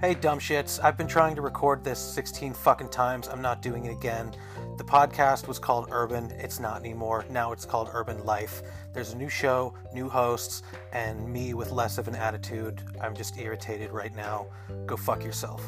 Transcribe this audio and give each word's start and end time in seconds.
Hey, 0.00 0.14
dumb 0.14 0.38
shits. 0.38 0.82
I've 0.82 0.96
been 0.96 1.06
trying 1.06 1.36
to 1.36 1.42
record 1.42 1.84
this 1.84 1.98
16 1.98 2.54
fucking 2.54 2.88
times. 2.88 3.28
I'm 3.28 3.42
not 3.42 3.60
doing 3.60 3.84
it 3.84 3.92
again. 3.92 4.34
The 4.78 4.84
podcast 4.84 5.46
was 5.46 5.58
called 5.58 5.90
HRBN. 5.90 6.30
It's 6.42 6.58
not 6.58 6.80
anymore. 6.80 7.26
Now 7.28 7.52
it's 7.52 7.66
called 7.66 7.88
HRBN 7.88 8.24
Life. 8.24 8.62
There's 8.94 9.12
a 9.12 9.16
new 9.18 9.28
show, 9.28 9.74
new 9.92 10.08
hosts, 10.08 10.62
and 10.94 11.30
me 11.30 11.52
with 11.52 11.70
less 11.70 11.98
of 11.98 12.08
an 12.08 12.14
attitude. 12.14 12.80
I'm 12.98 13.14
just 13.14 13.36
irritated 13.38 13.90
right 13.90 14.16
now. 14.16 14.46
Go 14.86 14.96
fuck 14.96 15.22
yourself. 15.22 15.62